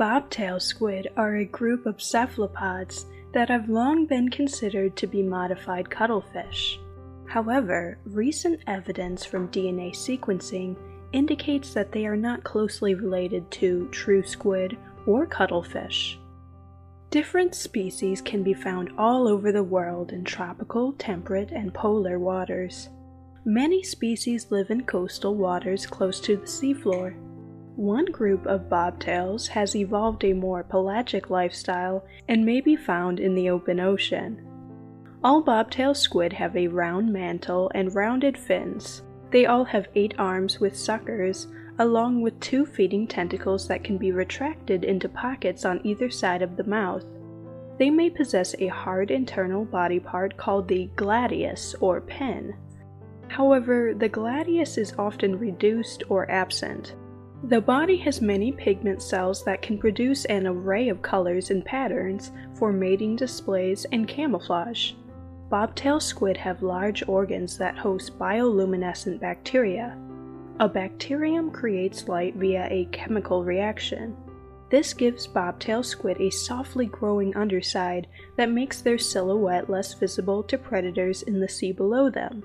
Bobtail 0.00 0.62
squid 0.62 1.08
are 1.14 1.36
a 1.36 1.44
group 1.44 1.84
of 1.84 2.00
cephalopods 2.00 3.04
that 3.34 3.50
have 3.50 3.68
long 3.68 4.06
been 4.06 4.30
considered 4.30 4.96
to 4.96 5.06
be 5.06 5.22
modified 5.22 5.90
cuttlefish. 5.90 6.80
However, 7.26 7.98
recent 8.06 8.60
evidence 8.66 9.26
from 9.26 9.48
DNA 9.48 9.92
sequencing 9.92 10.74
indicates 11.12 11.74
that 11.74 11.92
they 11.92 12.06
are 12.06 12.16
not 12.16 12.44
closely 12.44 12.94
related 12.94 13.50
to 13.50 13.88
true 13.90 14.22
squid 14.22 14.78
or 15.04 15.26
cuttlefish. 15.26 16.18
Different 17.10 17.54
species 17.54 18.22
can 18.22 18.42
be 18.42 18.54
found 18.54 18.92
all 18.96 19.28
over 19.28 19.52
the 19.52 19.62
world 19.62 20.14
in 20.14 20.24
tropical, 20.24 20.94
temperate, 20.94 21.50
and 21.50 21.74
polar 21.74 22.18
waters. 22.18 22.88
Many 23.44 23.82
species 23.82 24.50
live 24.50 24.70
in 24.70 24.84
coastal 24.84 25.34
waters 25.34 25.84
close 25.84 26.20
to 26.20 26.38
the 26.38 26.46
seafloor. 26.46 27.14
One 27.80 28.04
group 28.04 28.44
of 28.44 28.68
bobtails 28.68 29.48
has 29.48 29.74
evolved 29.74 30.22
a 30.22 30.34
more 30.34 30.62
pelagic 30.62 31.30
lifestyle 31.30 32.04
and 32.28 32.44
may 32.44 32.60
be 32.60 32.76
found 32.76 33.18
in 33.18 33.34
the 33.34 33.48
open 33.48 33.80
ocean. 33.80 34.46
All 35.24 35.40
bobtail 35.40 35.94
squid 35.94 36.34
have 36.34 36.54
a 36.54 36.68
round 36.68 37.10
mantle 37.10 37.72
and 37.74 37.94
rounded 37.94 38.36
fins. 38.36 39.00
They 39.30 39.46
all 39.46 39.64
have 39.64 39.88
eight 39.94 40.12
arms 40.18 40.60
with 40.60 40.76
suckers, 40.76 41.46
along 41.78 42.20
with 42.20 42.38
two 42.38 42.66
feeding 42.66 43.06
tentacles 43.06 43.66
that 43.68 43.82
can 43.82 43.96
be 43.96 44.12
retracted 44.12 44.84
into 44.84 45.08
pockets 45.08 45.64
on 45.64 45.80
either 45.82 46.10
side 46.10 46.42
of 46.42 46.58
the 46.58 46.64
mouth. 46.64 47.06
They 47.78 47.88
may 47.88 48.10
possess 48.10 48.54
a 48.58 48.66
hard 48.66 49.10
internal 49.10 49.64
body 49.64 50.00
part 50.00 50.36
called 50.36 50.68
the 50.68 50.90
gladius 50.96 51.74
or 51.80 52.02
pen. 52.02 52.56
However, 53.28 53.94
the 53.94 54.10
gladius 54.10 54.76
is 54.76 54.92
often 54.98 55.38
reduced 55.38 56.02
or 56.10 56.30
absent. 56.30 56.94
The 57.44 57.60
body 57.60 57.96
has 57.98 58.20
many 58.20 58.52
pigment 58.52 59.02
cells 59.02 59.42
that 59.44 59.62
can 59.62 59.78
produce 59.78 60.26
an 60.26 60.46
array 60.46 60.90
of 60.90 61.00
colors 61.00 61.50
and 61.50 61.64
patterns 61.64 62.32
for 62.54 62.70
mating 62.70 63.16
displays 63.16 63.86
and 63.92 64.06
camouflage. 64.06 64.92
Bobtail 65.50 66.00
squid 66.00 66.36
have 66.36 66.62
large 66.62 67.02
organs 67.08 67.56
that 67.56 67.78
host 67.78 68.18
bioluminescent 68.18 69.20
bacteria. 69.20 69.96
A 70.60 70.68
bacterium 70.68 71.50
creates 71.50 72.08
light 72.08 72.36
via 72.36 72.68
a 72.70 72.84
chemical 72.92 73.42
reaction. 73.42 74.14
This 74.68 74.92
gives 74.92 75.26
bobtail 75.26 75.82
squid 75.82 76.20
a 76.20 76.30
softly 76.30 76.86
growing 76.86 77.34
underside 77.34 78.06
that 78.36 78.50
makes 78.50 78.82
their 78.82 78.98
silhouette 78.98 79.70
less 79.70 79.94
visible 79.94 80.42
to 80.44 80.58
predators 80.58 81.22
in 81.22 81.40
the 81.40 81.48
sea 81.48 81.72
below 81.72 82.10
them. 82.10 82.44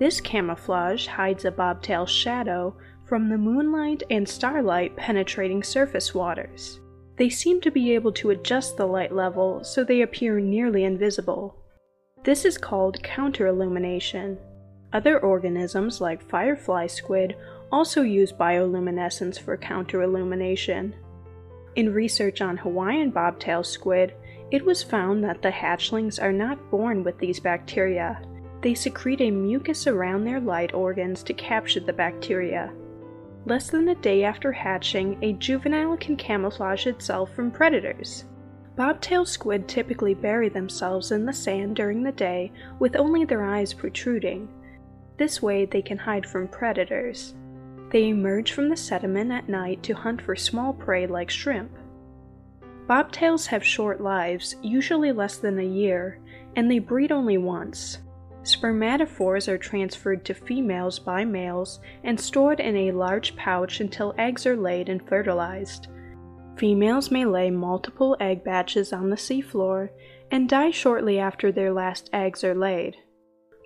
This 0.00 0.18
camouflage 0.18 1.06
hides 1.06 1.44
a 1.44 1.50
bobtail's 1.50 2.10
shadow 2.10 2.74
from 3.04 3.28
the 3.28 3.36
moonlight 3.36 4.02
and 4.08 4.26
starlight 4.26 4.96
penetrating 4.96 5.62
surface 5.62 6.14
waters. 6.14 6.80
They 7.18 7.28
seem 7.28 7.60
to 7.60 7.70
be 7.70 7.92
able 7.94 8.12
to 8.12 8.30
adjust 8.30 8.78
the 8.78 8.86
light 8.86 9.14
level 9.14 9.62
so 9.62 9.84
they 9.84 10.00
appear 10.00 10.40
nearly 10.40 10.84
invisible. 10.84 11.54
This 12.24 12.46
is 12.46 12.56
called 12.56 13.02
counterillumination. 13.02 14.38
Other 14.94 15.18
organisms 15.18 16.00
like 16.00 16.26
firefly 16.30 16.86
squid 16.86 17.36
also 17.70 18.00
use 18.00 18.32
bioluminescence 18.32 19.38
for 19.38 19.58
counterillumination. 19.58 20.94
In 21.76 21.92
research 21.92 22.40
on 22.40 22.56
Hawaiian 22.56 23.10
bobtail 23.10 23.62
squid, 23.62 24.14
it 24.50 24.64
was 24.64 24.82
found 24.82 25.22
that 25.24 25.42
the 25.42 25.50
hatchlings 25.50 26.20
are 26.20 26.32
not 26.32 26.70
born 26.70 27.04
with 27.04 27.18
these 27.18 27.38
bacteria. 27.38 28.22
They 28.62 28.74
secrete 28.74 29.22
a 29.22 29.30
mucus 29.30 29.86
around 29.86 30.24
their 30.24 30.40
light 30.40 30.74
organs 30.74 31.22
to 31.24 31.32
capture 31.32 31.80
the 31.80 31.92
bacteria. 31.92 32.72
Less 33.46 33.70
than 33.70 33.88
a 33.88 33.94
day 33.94 34.22
after 34.22 34.52
hatching, 34.52 35.18
a 35.22 35.32
juvenile 35.32 35.96
can 35.96 36.16
camouflage 36.16 36.86
itself 36.86 37.34
from 37.34 37.50
predators. 37.50 38.24
Bobtail 38.76 39.24
squid 39.24 39.66
typically 39.66 40.14
bury 40.14 40.50
themselves 40.50 41.10
in 41.10 41.24
the 41.24 41.32
sand 41.32 41.76
during 41.76 42.02
the 42.02 42.12
day 42.12 42.52
with 42.78 42.96
only 42.96 43.24
their 43.24 43.44
eyes 43.44 43.72
protruding. 43.72 44.48
This 45.16 45.40
way, 45.42 45.64
they 45.64 45.82
can 45.82 45.98
hide 45.98 46.26
from 46.26 46.48
predators. 46.48 47.34
They 47.90 48.08
emerge 48.08 48.52
from 48.52 48.68
the 48.68 48.76
sediment 48.76 49.32
at 49.32 49.48
night 49.48 49.82
to 49.84 49.94
hunt 49.94 50.22
for 50.22 50.36
small 50.36 50.72
prey 50.72 51.06
like 51.06 51.30
shrimp. 51.30 51.72
Bobtails 52.86 53.46
have 53.46 53.64
short 53.64 54.00
lives, 54.00 54.56
usually 54.62 55.12
less 55.12 55.36
than 55.36 55.58
a 55.58 55.64
year, 55.64 56.18
and 56.56 56.70
they 56.70 56.78
breed 56.78 57.10
only 57.10 57.38
once. 57.38 57.98
Spermatophores 58.42 59.48
are 59.48 59.58
transferred 59.58 60.24
to 60.24 60.34
females 60.34 60.98
by 60.98 61.24
males 61.24 61.80
and 62.04 62.18
stored 62.18 62.58
in 62.58 62.76
a 62.76 62.92
large 62.92 63.36
pouch 63.36 63.80
until 63.80 64.14
eggs 64.16 64.46
are 64.46 64.56
laid 64.56 64.88
and 64.88 65.06
fertilized. 65.06 65.88
Females 66.56 67.10
may 67.10 67.24
lay 67.24 67.50
multiple 67.50 68.16
egg 68.18 68.42
batches 68.42 68.92
on 68.92 69.10
the 69.10 69.16
seafloor 69.16 69.90
and 70.30 70.48
die 70.48 70.70
shortly 70.70 71.18
after 71.18 71.52
their 71.52 71.72
last 71.72 72.08
eggs 72.12 72.42
are 72.42 72.54
laid. 72.54 72.96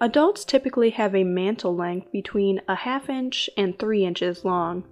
Adults 0.01 0.45
typically 0.45 0.91
have 0.91 1.15
a 1.15 1.25
mantle 1.25 1.75
length 1.75 2.11
between 2.11 2.61
a 2.69 2.75
half 2.75 3.09
inch 3.09 3.49
and 3.57 3.79
3 3.79 4.05
inches 4.05 4.45
long. 4.45 4.85